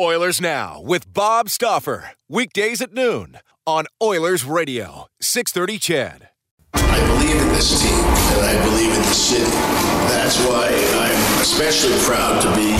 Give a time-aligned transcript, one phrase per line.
[0.00, 2.12] Oilers Now with Bob Stauffer.
[2.26, 6.28] Weekdays at noon on Oilers Radio, 630 CHED.
[6.72, 9.44] I believe in this team and I believe in the city.
[9.44, 12.72] That's why I'm especially proud to be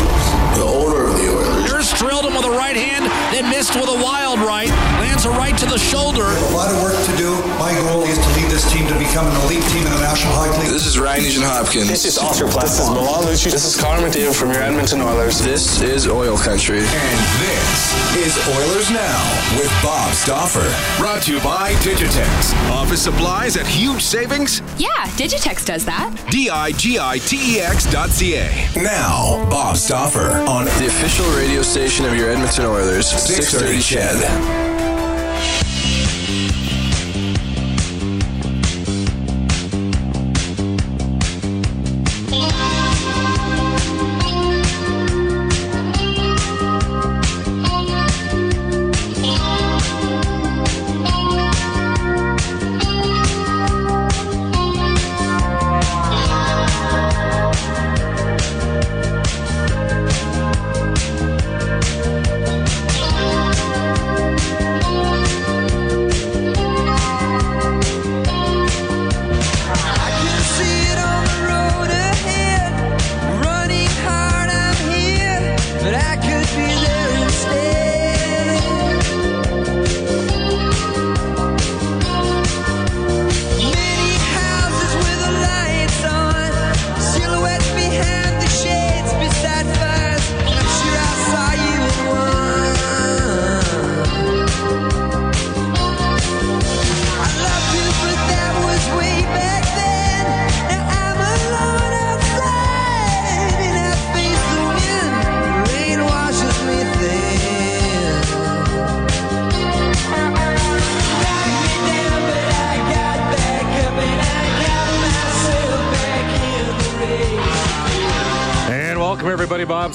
[0.58, 1.51] the owner of the Oilers.
[2.02, 4.68] Nurse drilled him with a right hand, then missed with a wild right.
[5.00, 6.22] Lands a right to the shoulder.
[6.22, 7.30] A lot of work to do.
[7.58, 10.32] My goal is to lead this team to become an elite team in the National
[10.34, 10.72] Hockey League.
[10.72, 11.88] This is Ryan Nugent Hopkins.
[11.88, 12.78] This is Oscar Plus.
[12.78, 13.52] This is Milan Lucic.
[13.52, 15.38] This is Connor McDavid from your Edmonton Oilers.
[15.38, 16.78] This is Oil Country.
[16.78, 19.22] And this is Oilers Now
[19.56, 20.66] with Bob Stauffer.
[20.98, 22.52] Brought to you by Digitex.
[22.70, 24.60] Office supplies at huge savings?
[24.78, 26.10] Yeah, Digitex does that.
[26.30, 28.68] D-I-G-I-T-E-X dot C-A.
[28.76, 34.71] Now, Bob Stauffer on the official radio station of your Edmonton Oilers, 630 CHED.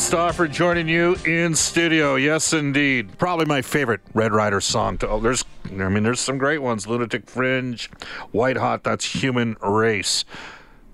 [0.07, 2.15] Stauffer joining you in studio.
[2.15, 3.17] Yes, indeed.
[3.17, 4.97] Probably my favorite Red Rider song.
[4.99, 6.87] To, oh, there's, I mean, there's some great ones.
[6.87, 7.89] Lunatic Fringe,
[8.31, 8.85] White Hot.
[8.85, 10.23] That's Human Race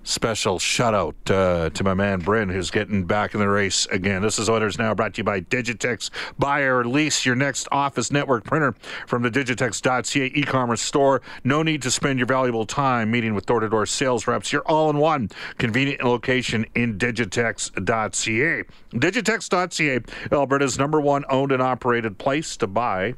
[0.04, 4.22] special shout out uh, to my man Bryn, who's getting back in the race again.
[4.22, 6.10] This is Oilers Now brought to you by Digitex.
[6.38, 8.74] Buy or lease your next office network printer
[9.06, 11.22] from the Digitex.ca e commerce store.
[11.42, 14.52] No need to spend your valuable time meeting with door to door sales reps.
[14.52, 18.64] You're all in one convenient location in Digitex.ca.
[18.92, 20.00] Digitex.ca,
[20.30, 23.14] Alberta's number one owned and operated place to buy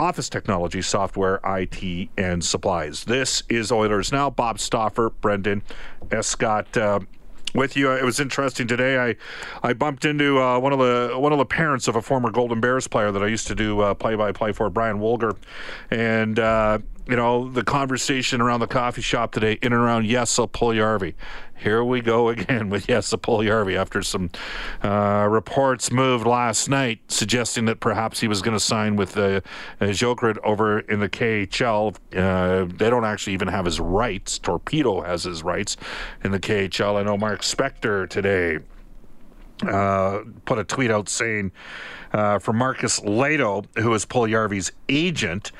[0.00, 3.04] office technology, software, IT, and supplies.
[3.04, 4.30] This is Oilers Now.
[4.30, 5.62] Bob Stauffer, Brendan
[6.10, 6.74] Escott.
[6.76, 7.00] Uh,
[7.52, 7.90] with you.
[7.90, 8.96] It was interesting today.
[8.96, 9.16] I
[9.68, 12.60] I bumped into uh, one of the one of the parents of a former Golden
[12.60, 15.34] Bears player that I used to do play by play for, Brian Wolger,
[15.90, 16.78] and uh,
[17.10, 21.14] you know the conversation around the coffee shop today in and around Jesse Puljujarvi
[21.60, 24.30] here we go again with Jesse Puljujarvi after some
[24.82, 29.40] uh, reports moved last night suggesting that perhaps he was going to sign with uh,
[29.80, 31.96] Jokerit over in the KHL.
[32.14, 34.38] Uh, they don't actually even have his rights.
[34.38, 35.76] Torpedo has his rights
[36.24, 36.96] in the KHL.
[36.96, 38.58] I know Mark Spector today
[39.68, 41.52] uh, put a tweet out saying
[42.12, 45.52] uh, from Marcus Lehto, who is Puljujarvi's agent,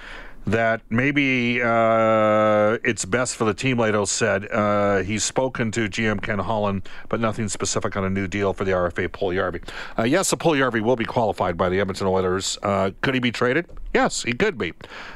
[0.46, 4.50] that maybe uh, it's best for the team, Lehto said.
[4.50, 8.64] Uh, he's spoken to GM Ken Holland, but nothing specific on a new deal for
[8.64, 9.68] the RFA Puljujarvi.
[9.98, 12.58] Uh, yes, a Puljujarvi will be qualified by the Edmonton Oilers.
[12.62, 13.66] Uh, could he be traded?
[13.94, 14.72] Yes, he could be.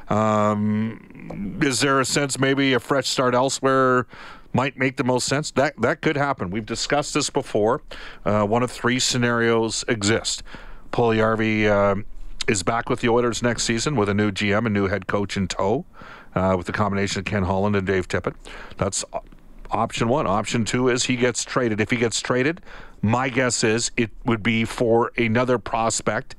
[0.08, 4.06] Um, is there a sense maybe a fresh start elsewhere?
[4.54, 5.50] might make the most sense.
[5.50, 6.50] That that could happen.
[6.50, 7.82] We've discussed this before.
[8.24, 10.44] Uh, one of three scenarios exist.
[10.92, 12.02] Puljujarvi uh,
[12.46, 15.36] is back with the Oilers next season with a new GM, a new head coach
[15.36, 15.84] in tow,
[16.34, 18.34] uh, with the combination of Ken Holland and Dave Tippett.
[18.76, 19.04] That's
[19.70, 20.26] option one.
[20.26, 21.80] Option two is he gets traded.
[21.80, 22.60] If he gets traded,
[23.02, 26.36] my guess is it would be for another prospect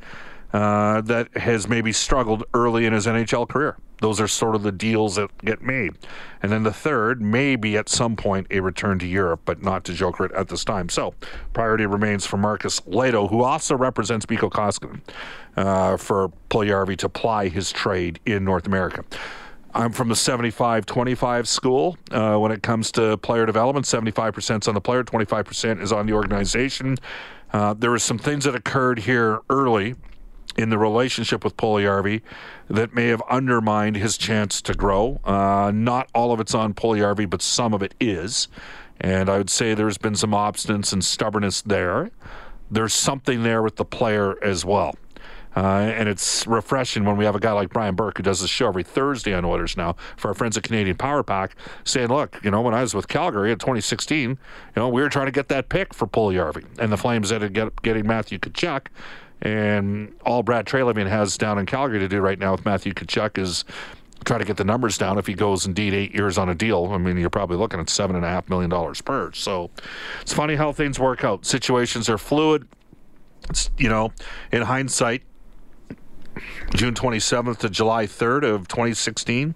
[0.53, 3.77] uh, that has maybe struggled early in his NHL career.
[4.01, 5.93] Those are sort of the deals that get made.
[6.41, 9.93] And then the third, maybe at some point, a return to Europe, but not to
[9.93, 10.89] Jokerit at this time.
[10.89, 11.13] So
[11.53, 15.01] priority remains for Marcus Lehto, who also represents Mikko Koskinen,
[15.57, 19.03] uh, for Puljujarvi to ply his trade in North America.
[19.73, 23.85] I'm from the 75 25 school uh, when it comes to player development.
[23.85, 26.97] 75% is on the player, 25% is on the organization.
[27.51, 29.95] Uh, there were some things that occurred here early
[30.55, 32.21] in the relationship with Puljujarvi
[32.69, 35.19] that may have undermined his chance to grow.
[35.23, 38.47] Uh, not all of it's on Puljujarvi, but some of it is.
[38.99, 42.11] And I would say there's been some obstinance and stubbornness there.
[42.71, 44.95] There's something there with the player as well.
[45.55, 48.47] Uh, and it's refreshing when we have a guy like Brian Burke who does the
[48.47, 51.55] show every Thursday on Oilers now for our friends at Canadian Power Pack
[51.85, 54.37] saying, look, you know, when I was with Calgary in 2016, you
[54.75, 56.65] know, we were trying to get that pick for Puljujarvi.
[56.77, 58.87] And the Flames ended up getting Matthew Tkachuk.
[59.45, 63.37] And all Brad Treliving has down in Calgary to do right now with Matthew Tkachuk
[63.37, 63.63] is
[64.25, 66.89] try to get the numbers down if he goes indeed eight years on a deal.
[66.91, 69.31] I mean, you're probably looking at seven and a half million dollars per.
[69.33, 69.69] So
[70.21, 71.45] it's funny how things work out.
[71.45, 72.67] Situations are fluid.
[73.47, 74.13] It's, you know,
[74.51, 75.21] in hindsight,
[76.73, 79.53] June 27th to July 3rd of 2016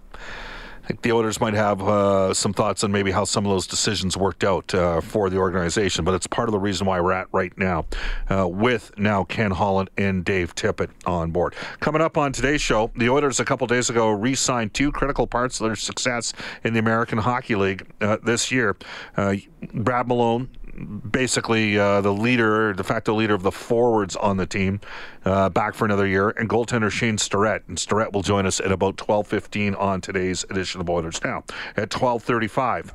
[0.90, 4.18] think the Oilers might have uh, some thoughts on maybe how some of those decisions
[4.18, 7.28] worked out uh, for the organization, but it's part of the reason why we're at
[7.32, 7.86] right now
[8.28, 11.54] uh, with now Ken Holland and Dave Tippett on board.
[11.80, 15.28] Coming up on today's show, the Oilers a couple days ago re signed two critical
[15.28, 16.34] parts of their success
[16.64, 18.76] in the American Hockey League uh, this year.
[19.16, 19.36] Uh,
[19.72, 20.50] Brad Malone
[21.12, 24.80] basically uh, the leader, de facto leader of the forwards on the team,
[25.26, 27.64] uh, back for another year, and goaltender Shane Starrett.
[27.68, 31.44] And Starrett will join us at about 12:15 on today's edition of Oilers Now
[31.76, 32.94] at 12:35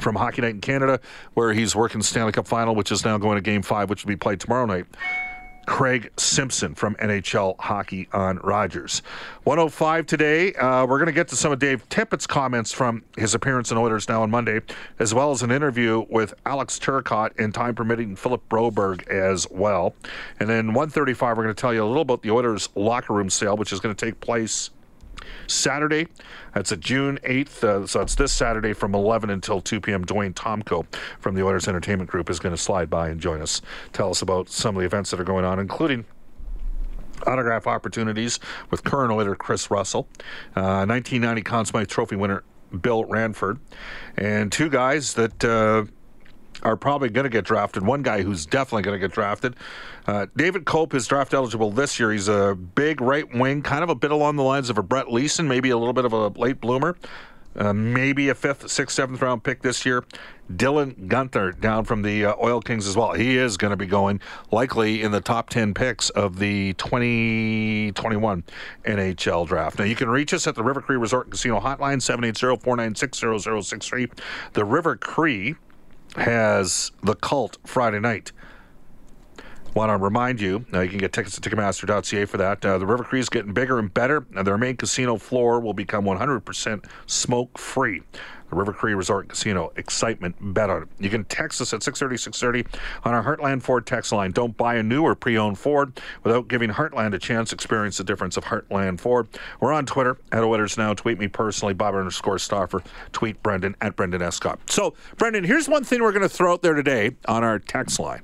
[0.00, 1.00] from Hockey Night in Canada,
[1.34, 4.10] where he's working Stanley Cup Final, which is now going to Game Five, which will
[4.10, 4.86] be played tomorrow night.
[5.72, 9.00] Craig Simpson from NHL Hockey on Rogers.
[9.44, 10.52] 105 today.
[10.52, 13.78] Uh, we're going to get to some of Dave Tippett's comments from his appearance in
[13.78, 14.60] Oilers Now on Monday,
[14.98, 19.94] as well as an interview with Alex Turcotte and time permitting Philip Broberg as well.
[20.38, 23.30] And then 135, we're going to tell you a little about the Oilers locker room
[23.30, 24.68] sale, which is going to take place
[25.46, 26.08] Saturday.
[26.54, 27.64] That's at June 8th.
[27.64, 30.04] Uh, so it's this Saturday from 11 until 2 p.m.
[30.04, 30.86] Dwayne Tomko
[31.20, 34.22] from the Oilers Entertainment Group is going to slide by and join us, tell us
[34.22, 36.04] about some of the events that are going on, including
[37.26, 38.40] autograph opportunities
[38.70, 40.08] with current Oiler Chris Russell,
[40.56, 42.42] uh, 1990 Conn Smythe Trophy winner
[42.80, 43.58] Bill Ranford,
[44.16, 45.44] and two guys that.
[45.44, 45.84] Uh,
[46.62, 47.84] are probably going to get drafted.
[47.84, 49.56] One guy who's definitely going to get drafted.
[50.06, 52.12] Uh, David Kope is draft eligible this year.
[52.12, 55.12] He's a big right wing, kind of a bit along the lines of a Brett
[55.12, 56.96] Leason, maybe a little bit of a late bloomer.
[57.54, 60.04] Uh, maybe a fifth, sixth, seventh round pick this year.
[60.50, 63.12] Dylan Guenther down from the uh, Oil Kings as well.
[63.12, 64.20] He is going to be going
[64.50, 68.44] likely in the top 10 picks of the 2021
[68.84, 69.78] NHL draft.
[69.78, 73.18] Now, you can reach us at the River Cree Resort Casino hotline, 780 496
[73.68, 74.08] 0063.
[74.54, 75.56] The River Cree
[76.16, 78.32] has The Cult Friday night.
[79.74, 82.64] Want to remind you, uh, you can get tickets at Ticketmaster.ca for that.
[82.64, 85.72] Uh, the River Cree is getting bigger and better, and their main casino floor will
[85.72, 88.02] become 100% smoke free.
[88.52, 89.72] The River Cree Resort Casino.
[89.76, 90.88] Excitement, bet on it.
[90.98, 94.30] You can text us at 630 630 on our Heartland Ford text line.
[94.30, 97.54] Don't buy a new or pre owned Ford without giving Heartland a chance.
[97.54, 99.28] Experience the difference of Heartland Ford.
[99.58, 100.92] We're on Twitter at Oilers Now.
[100.92, 102.82] Tweet me personally, Bob underscore Stauffer.
[103.12, 104.58] Tweet Brendan at Brendan Escott.
[104.70, 107.98] So, Brendan, here's one thing we're going to throw out there today on our text
[107.98, 108.20] line.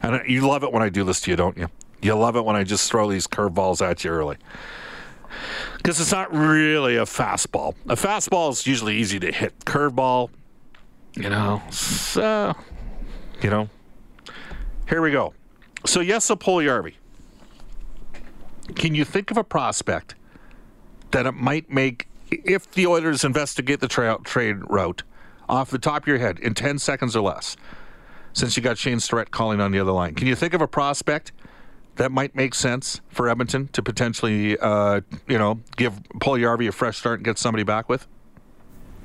[0.00, 1.66] And you love it when I do this to you, don't you?
[2.02, 4.36] You love it when I just throw these curveballs at you early.
[5.76, 7.74] Because it's not really a fastball.
[7.88, 9.58] A fastball is usually easy to hit.
[9.60, 10.30] Curveball,
[11.14, 12.54] you know, so, uh,
[13.42, 13.68] you know.
[14.88, 15.34] Here we go.
[15.84, 16.94] So, yes, a Puljujarvi.
[18.74, 20.14] Can you think of a prospect
[21.10, 25.02] that it might make, if the Oilers investigate the tra- trade route,
[25.48, 27.56] off the top of your head in 10 seconds or less?
[28.32, 30.14] since you got Shane Starrett calling on the other line.
[30.14, 31.32] Can you think of a prospect
[31.96, 36.98] that might make sense for Edmonton to potentially, uh, you know, give Puljujarvi a fresh
[36.98, 38.06] start and get somebody back with?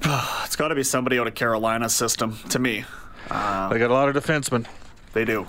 [0.03, 2.85] it's got to be somebody out of Carolina's system to me.
[3.29, 4.65] Uh, they got a lot of defensemen.
[5.13, 5.47] They do.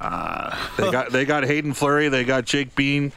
[0.00, 2.08] Uh, they got they got Haydn Fleury.
[2.08, 3.12] They got Jake Bean.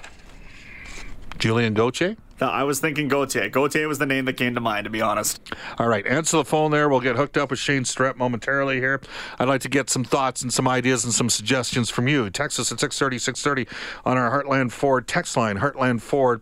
[1.38, 2.18] Julien Gauthier.
[2.48, 3.50] I was thinking Gauthier.
[3.50, 5.41] Gauthier was the name that came to mind, to be honest.
[5.77, 6.88] All right, answer the phone there.
[6.88, 9.01] We'll get hooked up with Shane Starrett momentarily here.
[9.38, 12.29] I'd like to get some thoughts and some ideas and some suggestions from you.
[12.29, 15.58] Text us at 630, 630 on our Heartland Ford text line.
[15.58, 16.41] Heartland Ford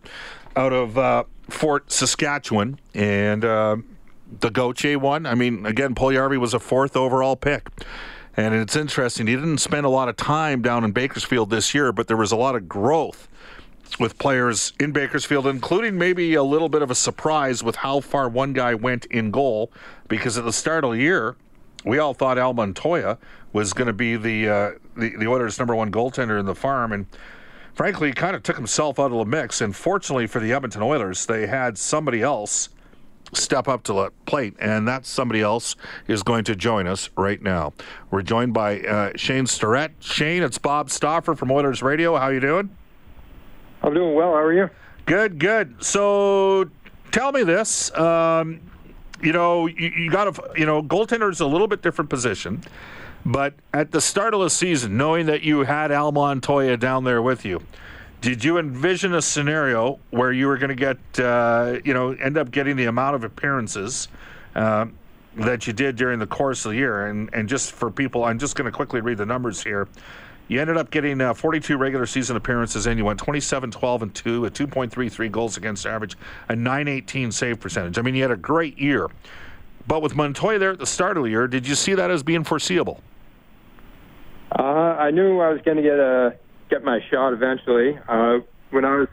[0.56, 2.78] out of uh, Fort Saskatchewan.
[2.94, 3.76] And uh,
[4.40, 7.68] the Gauthier one, I mean, again, Puljujarvi was a fourth overall pick.
[8.36, 9.26] And it's interesting.
[9.26, 12.30] He didn't spend a lot of time down in Bakersfield this year, but there was
[12.30, 13.27] a lot of growth
[13.98, 18.28] with players in Bakersfield, including maybe a little bit of a surprise with how far
[18.28, 19.72] one guy went in goal.
[20.08, 21.36] Because at the start of the year,
[21.84, 23.18] we all thought Al Montoya
[23.52, 26.92] was going to be the, uh, the the Oilers' number one goaltender in the farm,
[26.92, 27.06] and
[27.74, 29.60] frankly, kind of took himself out of the mix.
[29.60, 32.68] And fortunately for the Edmonton Oilers, they had somebody else
[33.32, 35.76] step up to the plate, and that somebody else
[36.06, 37.72] is going to join us right now.
[38.10, 39.92] We're joined by uh, Shane Starrett.
[40.00, 42.16] Shane, it's Bob Stauffer from Oilers Radio.
[42.16, 42.70] How you doing?
[43.82, 44.32] I'm doing well.
[44.32, 44.70] How are you?
[45.06, 45.82] Good, good.
[45.82, 46.68] So
[47.10, 47.94] tell me this.
[47.96, 48.60] Um,
[49.22, 52.62] you know, you, you got to, you know, goaltender is a little bit different position.
[53.24, 57.20] But at the start of the season, knowing that you had Al Montoya down there
[57.20, 57.62] with you,
[58.20, 62.36] did you envision a scenario where you were going to get, uh, you know, end
[62.36, 64.08] up getting the amount of appearances
[64.54, 64.86] uh,
[65.36, 67.06] that you did during the course of the year?
[67.06, 69.88] And, and just for people, I'm just going to quickly read the numbers here.
[70.48, 74.14] You ended up getting uh, 42 regular season appearances and you went 27, 12, and
[74.14, 76.16] 2, a 2.33 goals against average,
[76.48, 77.98] a 918 save percentage.
[77.98, 79.08] I mean, you had a great year.
[79.86, 82.22] But with Montoya there at the start of the year, did you see that as
[82.22, 83.02] being foreseeable?
[84.58, 86.36] Uh, I knew I was going to get a
[86.70, 87.98] get my shot eventually.
[88.08, 88.38] Uh,
[88.70, 89.08] when I was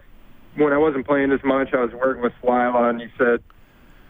[0.55, 3.43] when I wasn't playing as much, I was working with Slyla, and he said,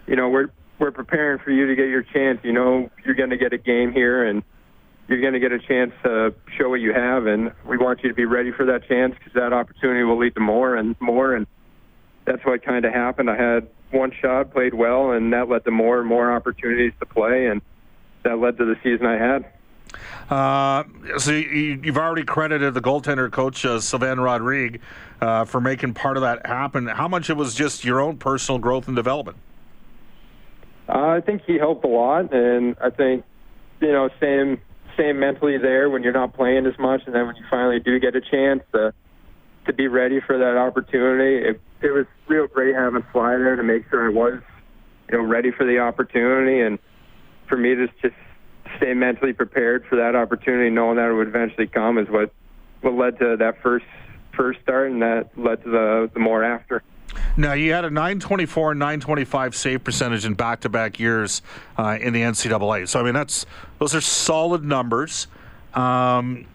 [0.08, 2.40] you know, we're we're preparing for you to get your chance.
[2.44, 4.44] You know, you're going to get a game here, and
[5.08, 8.10] you're going to get a chance to show what you have, and we want you
[8.10, 11.36] to be ready for that chance because that opportunity will lead to more and more,
[11.36, 11.46] and
[12.26, 13.30] that's what kind of happened.
[13.30, 17.06] I had one shot, played well, and that led to more and more opportunities to
[17.06, 17.62] play, and
[18.24, 19.46] that led to the season I had.
[20.30, 20.84] Uh,
[21.20, 24.82] so you, have already credited the goaltender coach uh, Sylvain Rodrigue
[25.22, 26.88] uh, for making part of that happen.
[26.88, 29.38] How much it was just your own personal growth and development?
[30.90, 33.24] Uh, I think he helped a lot, and I think
[33.82, 34.60] you know, same
[34.98, 38.00] same mentally there when you're not playing as much, and then when you finally do
[38.00, 38.94] get a chance to
[39.66, 43.64] to be ready for that opportunity, it, it was real great having Sly there to
[43.64, 44.40] make sure I was,
[45.10, 46.78] you know, ready for the opportunity, and
[47.50, 48.14] for me to just
[48.78, 52.32] stay mentally prepared for that opportunity, knowing that it would eventually come, is what
[52.82, 53.86] what led to that first
[54.36, 56.84] first start, and that led to the the more after.
[57.38, 61.42] Now, you had a 924 and 925 save percentage in back to back years
[61.78, 62.88] uh, in the NCAA.
[62.88, 63.46] So, I mean, that's
[63.80, 65.28] those are solid numbers.
[65.74, 66.46] Um,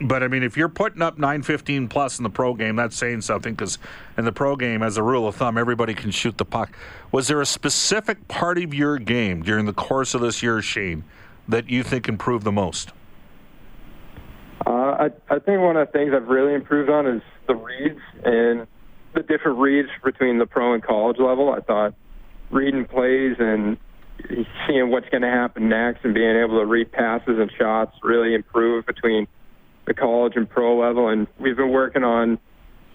[0.00, 3.22] but I mean, if you're putting up 915 plus in the pro game, that's saying
[3.22, 3.78] something because
[4.16, 6.76] in the pro game, as a rule of thumb, everybody can shoot the puck.
[7.10, 11.02] Was there a specific part of your game during the course of this year, Shane,
[11.48, 12.92] that you think improved the most?
[14.66, 18.00] Uh, I, I think one of the things I've really improved on is the reads
[18.24, 18.66] and
[19.18, 21.50] the different reads between the pro and college level.
[21.52, 21.94] I thought
[22.50, 23.76] reading plays and
[24.66, 28.34] seeing what's going to happen next and being able to read passes and shots really
[28.34, 29.26] improved between
[29.86, 31.08] the college and pro level.
[31.08, 32.38] And we've been working on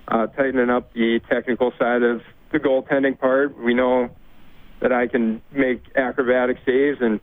[0.07, 3.57] uh, tightening up the technical side of the goaltending part.
[3.57, 4.09] We know
[4.81, 7.19] that I can make acrobatic saves and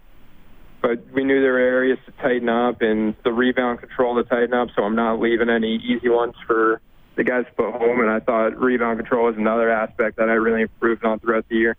[0.83, 4.55] but we knew there were areas to tighten up and the rebound control to tighten
[4.55, 6.81] up, so I'm not leaving any easy ones for
[7.21, 10.63] the guys put home, and I thought rebound control was another aspect that I really
[10.63, 11.77] improved on throughout the year.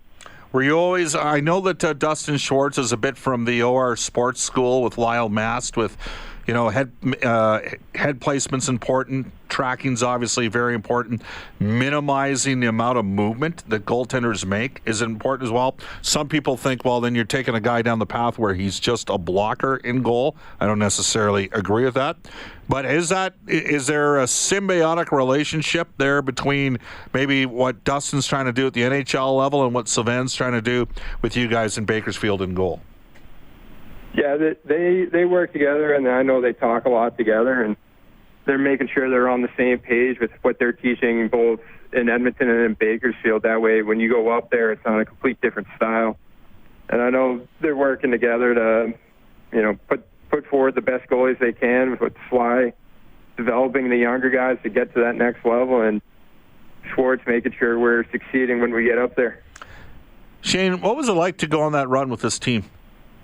[0.51, 1.15] Were you always?
[1.15, 4.99] I know that uh, Dustin Schwartz is a bit from the OR Sports School with
[4.99, 5.97] Lyle Mast with
[6.51, 6.91] you know, head
[7.23, 7.61] uh,
[7.95, 9.31] head placement's important.
[9.47, 11.21] Tracking's obviously very important.
[11.61, 15.77] Minimizing the amount of movement that goaltenders make is important as well.
[16.01, 19.09] Some people think, well, then you're taking a guy down the path where he's just
[19.09, 20.35] a blocker in goal.
[20.59, 22.17] I don't necessarily agree with that.
[22.67, 26.79] But is that is there a symbiotic relationship there between
[27.13, 30.61] maybe what Dustin's trying to do at the NHL level and what Sylvain's trying to
[30.61, 30.85] do
[31.21, 32.81] with you guys in Bakersfield in goal?
[34.13, 37.77] Yeah, they they they work together, and I know they talk a lot together, and
[38.45, 41.59] they're making sure they're on the same page with what they're teaching both
[41.93, 43.43] in Edmonton and in Bakersfield.
[43.43, 46.17] That way, when you go up there, it's on a complete different style.
[46.89, 48.93] And I know they're working together to,
[49.53, 52.73] you know, put put forward the best goalies they can with Sly
[53.37, 56.01] developing the younger guys to get to that next level, and
[56.93, 59.41] Schwartz making sure we're succeeding when we get up there.
[60.41, 62.65] Shane, what was it like to go on that run with this team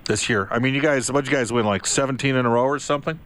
[0.07, 0.47] this year?
[0.49, 3.19] I mean, you guys, what you guys win like 17 in a row or something?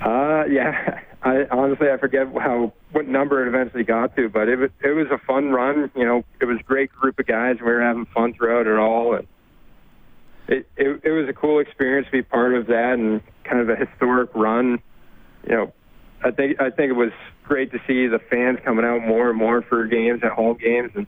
[0.00, 1.00] Uh, yeah.
[1.24, 4.90] I honestly I forget how what number it eventually got to, but it was it
[4.90, 5.90] was a fun run.
[5.96, 7.56] You know, it was a great group of guys.
[7.60, 9.26] We were having fun throughout it all, and
[10.48, 13.70] it it, it was a cool experience to be part of that and kind of
[13.70, 14.82] a historic run.
[15.48, 15.72] You know,
[16.22, 17.12] I think I think it was
[17.42, 20.92] great to see the fans coming out more and more for games at home games,
[20.94, 21.06] and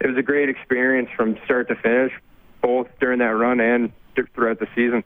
[0.00, 2.12] it was a great experience from start to finish,
[2.60, 3.92] both during that run and
[4.34, 5.04] throughout the season.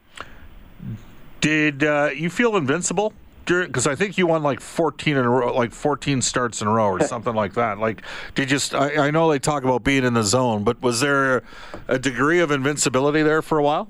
[1.41, 3.13] Did uh, you feel invincible
[3.45, 6.71] because I think you won like 14 in a row, like 14 starts in a
[6.71, 7.77] row or something like that.
[7.77, 8.01] Like,
[8.33, 8.59] did you?
[8.73, 11.43] I, I, know they talk about being in the zone, but was there
[11.87, 13.89] a degree of invincibility there for a while?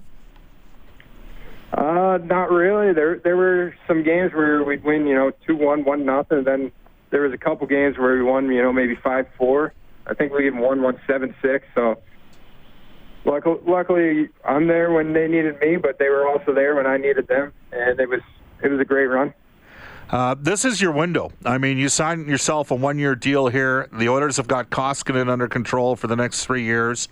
[1.74, 2.94] Uh, not really.
[2.94, 6.44] There there were some games where we'd win, you know, two one, one nothing.
[6.44, 6.72] Then
[7.10, 9.74] there was a couple games where we won, you know, maybe five four.
[10.08, 11.66] I think we even won one seven six.
[11.74, 12.00] So.
[13.26, 17.28] Luckily, I'm there when they needed me, but they were also there when I needed
[17.28, 18.22] them, and it was
[18.62, 19.34] it was a great run.
[20.10, 21.32] Uh, this is your window.
[21.44, 23.90] I mean, you signed yourself a one-year deal here.
[23.92, 27.08] The Oilers have got Koskinen under control for the next three years.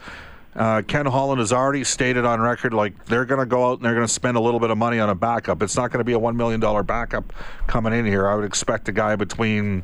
[0.55, 3.85] Uh, Ken Holland has already stated on record like they're going to go out and
[3.85, 5.63] they're going to spend a little bit of money on a backup.
[5.63, 7.33] It's not going to be a one million dollar backup
[7.65, 8.27] coming in here.
[8.27, 9.83] I would expect a guy between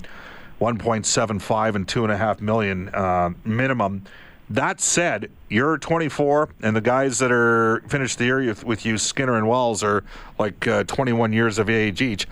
[0.62, 4.04] 1.75 and two and a half million uh, minimum.
[4.50, 9.38] That said, you're 24, and the guys that are finished the year with you, Skinner
[9.38, 10.04] and Wells, are
[10.40, 12.26] like uh, 21 years of age each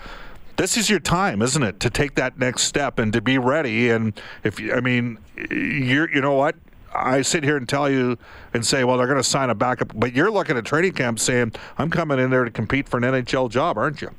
[0.58, 3.92] this is your time, isn't it, to take that next step and to be ready.
[3.92, 5.20] And if I mean,
[5.50, 6.56] you're, you know what?
[6.94, 8.18] I sit here and tell you
[8.54, 11.20] and say, well, they're going to sign a backup, but you're looking at training camp
[11.20, 14.10] saying, I'm coming in there to compete for an NHL job, aren't you?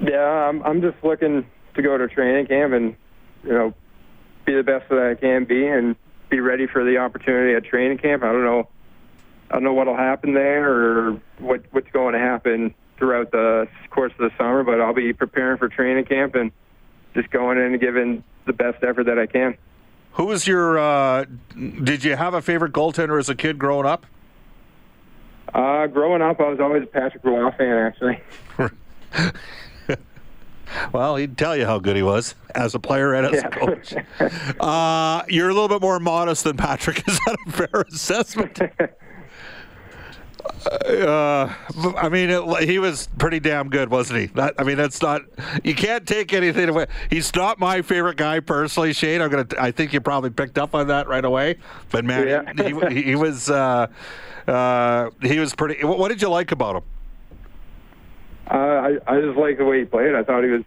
[0.00, 2.96] Yeah, I'm, I'm just looking to go to training camp and,
[3.44, 3.74] you know,
[4.44, 5.94] be the best that I can be and
[6.32, 8.24] be ready for the opportunity at training camp.
[8.24, 8.66] I don't know,
[9.50, 14.12] I don't know what'll happen there or what what's going to happen throughout the course
[14.12, 16.50] of the summer, but I'll be preparing for training camp and
[17.14, 19.58] just going in and giving the best effort that I can.
[20.12, 20.78] Who was your?
[20.78, 21.26] Uh,
[21.84, 24.06] did you have a favorite goaltender as a kid growing up?
[25.52, 28.20] Uh, growing up, I was always a Patrick Roy fan, actually.
[30.92, 33.46] well, he'd tell you how good he was as a player and as yeah.
[33.46, 33.94] a coach.
[34.60, 36.98] uh, you're a little bit more modest than Patrick.
[37.08, 38.60] Is that a fair assessment?
[40.86, 41.52] Uh,
[41.96, 44.26] I mean, it, he was pretty damn good, wasn't he?
[44.26, 45.22] That, I mean, that's not.
[45.64, 46.86] You can't take anything away.
[47.10, 49.20] He's not my favorite guy personally, Shane.
[49.20, 49.46] I'm gonna.
[49.58, 51.58] I think you probably picked up on that right away.
[51.90, 52.88] But man, yeah.
[52.90, 53.50] he, he, was.
[53.50, 53.88] Uh,
[54.46, 55.84] uh, he was pretty.
[55.84, 56.82] What did you like about him?
[58.82, 60.14] I I just like the way he played.
[60.14, 60.64] I thought he was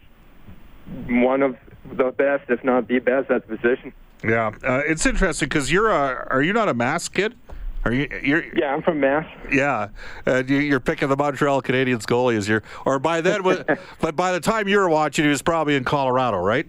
[1.08, 1.58] one of
[1.92, 3.94] the best, if not the best, at the position.
[4.24, 6.28] Yeah, uh, it's interesting because you're a.
[6.30, 7.36] Are you not a mass kid?
[7.84, 8.08] Are you?
[8.24, 9.28] You're, yeah, I'm from Mass.
[9.52, 9.90] Yeah,
[10.26, 13.44] uh, you, are picking the Montreal Canadiens goalie as your, or by then,
[14.02, 16.68] but by the time you were watching, he was probably in Colorado, right?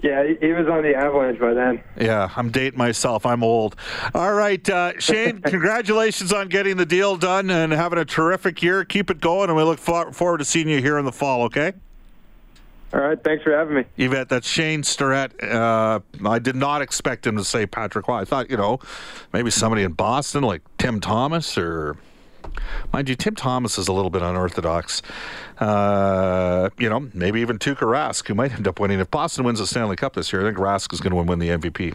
[0.00, 1.82] Yeah, he was on the Avalanche by then.
[2.00, 3.26] Yeah, I'm dating myself.
[3.26, 3.74] I'm old.
[4.14, 8.84] All right, uh, Shane, congratulations on getting the deal done and having a terrific year.
[8.84, 11.42] Keep it going, and we look for- forward to seeing you here in the fall.
[11.44, 11.72] Okay.
[12.94, 13.84] All right, thanks for having me.
[13.98, 15.42] Yvette, that's Shane Starrett.
[15.42, 18.18] Uh, I did not expect him to say Patrick Roy.
[18.20, 18.78] I thought, you know,
[19.32, 21.96] maybe somebody in Boston like Tim Thomas or.
[22.92, 25.02] Mind you, Tim Thomas is a little bit unorthodox.
[25.58, 29.00] Uh, you know, maybe even Tuukka Rask, who might end up winning.
[29.00, 31.38] If Boston wins the Stanley Cup this year, I think Rask is going to win
[31.38, 31.94] the MVP.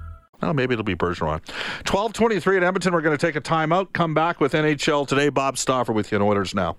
[0.41, 1.41] Well, maybe it'll be Bergeron.
[1.87, 2.93] 1223 at Edmonton.
[2.93, 3.93] We're going to take a timeout.
[3.93, 5.29] Come back with NHL today.
[5.29, 6.77] Bob Stauffer with you on Oilers Now.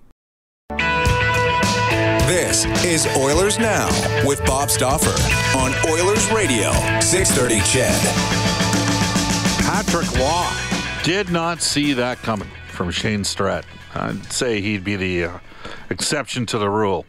[2.27, 3.87] This is Oilers Now
[4.25, 5.13] with Bob Stauffer
[5.57, 8.43] on Oilers Radio, 630 CHED.
[9.65, 13.65] Patrick Roy did not see that coming from Shane Starrett.
[13.93, 15.39] I'd say he'd be the uh,
[15.89, 17.05] exception to the rule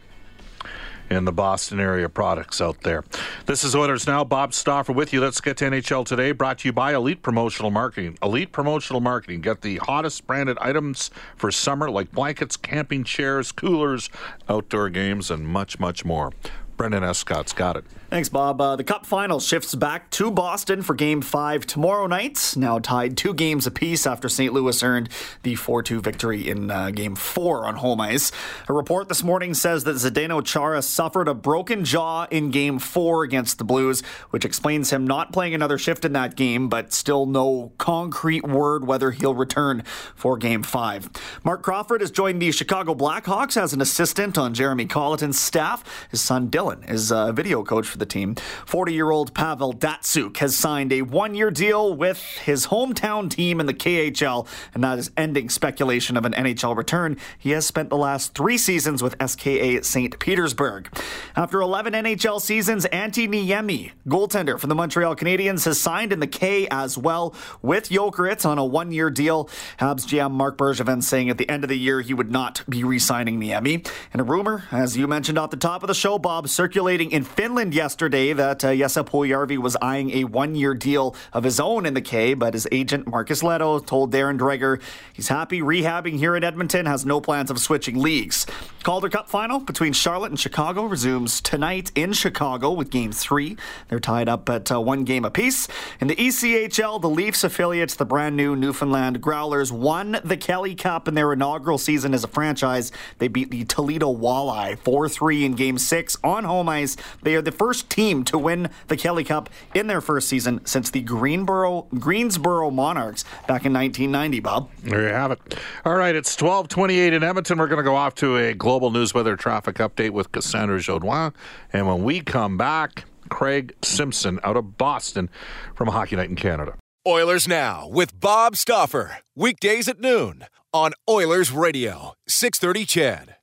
[1.09, 3.03] in the Boston area products out there.
[3.45, 4.23] This is Oilers Now.
[4.23, 5.21] Bob Stauffer with you.
[5.21, 6.31] Let's get to NHL today.
[6.31, 8.17] Brought to you by Elite Promotional Marketing.
[8.21, 9.41] Elite Promotional Marketing.
[9.41, 14.09] Get the hottest branded items for summer like blankets, camping chairs, coolers,
[14.49, 16.31] outdoor games, and much, much more.
[16.77, 17.85] Brendan Escott's got it.
[18.09, 18.61] Thanks, Bob.
[18.61, 22.53] Uh, the Cup final shifts back to Boston for Game 5 tomorrow night.
[22.55, 24.53] Now tied two games apiece after St.
[24.53, 25.09] Louis earned
[25.43, 28.31] the 4 2 victory in uh, Game 4 on home ice.
[28.67, 33.23] A report this morning says that Zdeno Chara suffered a broken jaw in Game 4
[33.23, 37.25] against the Blues, which explains him not playing another shift in that game, but still
[37.25, 39.81] no concrete word whether he'll return
[40.15, 41.09] for Game 5.
[41.43, 46.07] Mark Crawford has joined the Chicago Blackhawks as an assistant on Jeremy Colliton's staff.
[46.11, 48.35] His son Dylan is a video coach for the team.
[48.65, 53.59] 40 year old Pavel Datsyuk has signed a one year deal with his hometown team
[53.59, 57.17] in the KHL, and that is ending speculation of an NHL return.
[57.37, 60.17] He has spent the last three seasons with SKA St.
[60.19, 60.89] Petersburg.
[61.35, 66.27] After 11 NHL seasons, Antti Niemi, goaltender for the Montreal Canadiens, has signed in the
[66.27, 69.45] K as well with Jokerit on a one year deal.
[69.79, 72.83] Habs GM Marc Bergevin saying at the end of the year he would not be
[72.83, 73.87] re signing Niemi.
[74.11, 77.21] And a rumor, as you mentioned off the top of the show, Bob, circulating in
[77.21, 82.01] Finland yesterday that uh, Jesse was eyeing a one-year deal of his own in the
[82.01, 86.85] K, but his agent Marcus Lehto told Darren Dreger he's happy rehabbing here in Edmonton,
[86.85, 88.45] has no plans of switching leagues.
[88.83, 93.57] Calder Cup final between Charlotte and Chicago resumes tonight in Chicago with Game Three.
[93.89, 95.67] They're tied up at uh, one game apiece.
[95.99, 101.07] In the ECHL, the Leafs affiliates, the brand new Newfoundland Growlers, won the Kelly Cup
[101.07, 102.91] in their inaugural season as a franchise.
[103.17, 106.95] They beat the Toledo Walleye 4-3 in Game Six on home ice.
[107.21, 110.89] They are the first team to win the Kelly Cup in their first season since
[110.89, 114.69] the Greenboro, Greensboro Monarchs back in 1990, Bob.
[114.83, 115.39] There you have it.
[115.83, 117.57] All right, it's 1228 in Edmonton.
[117.57, 121.33] We're going to go off to a global news weather traffic update with Cassandra Jodoin.
[121.73, 125.29] And when we come back, Craig Simpson out of Boston
[125.73, 126.75] from Hockey Night in Canada.
[127.07, 129.17] Oilers Now with Bob Stauffer.
[129.35, 133.34] Weekdays at noon on Oilers Radio, 630 CHED.